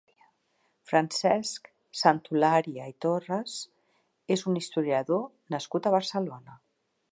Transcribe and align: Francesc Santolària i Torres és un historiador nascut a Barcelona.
Francesc 0.91 1.69
Santolària 1.99 2.87
i 2.93 2.95
Torres 3.07 3.59
és 4.37 4.47
un 4.53 4.59
historiador 4.63 5.25
nascut 5.57 5.89
a 5.89 5.93
Barcelona. 6.01 6.61